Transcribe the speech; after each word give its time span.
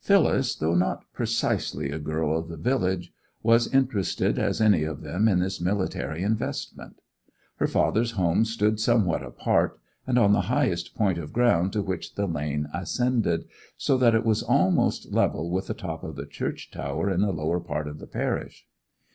Phyllis, 0.00 0.54
though 0.54 0.74
not 0.74 1.02
precisely 1.14 1.90
a 1.90 1.98
girl 1.98 2.36
of 2.36 2.48
the 2.48 2.58
village, 2.58 3.10
was 3.42 3.66
as 3.68 3.72
interested 3.72 4.38
as 4.38 4.60
any 4.60 4.82
of 4.82 5.00
them 5.00 5.26
in 5.28 5.38
this 5.38 5.62
military 5.62 6.22
investment. 6.22 7.00
Her 7.56 7.66
father's 7.66 8.10
home 8.10 8.44
stood 8.44 8.78
somewhat 8.78 9.22
apart, 9.22 9.80
and 10.06 10.18
on 10.18 10.34
the 10.34 10.42
highest 10.52 10.94
point 10.94 11.16
of 11.16 11.32
ground 11.32 11.72
to 11.72 11.80
which 11.80 12.16
the 12.16 12.26
lane 12.26 12.68
ascended, 12.74 13.46
so 13.78 13.96
that 13.96 14.14
it 14.14 14.26
was 14.26 14.42
almost 14.42 15.10
level 15.10 15.50
with 15.50 15.68
the 15.68 15.72
top 15.72 16.04
of 16.04 16.16
the 16.16 16.26
church 16.26 16.70
tower 16.70 17.08
in 17.08 17.22
the 17.22 17.32
lower 17.32 17.58
part 17.58 17.88
of 17.88 17.98
the 17.98 18.06
parish. 18.06 18.66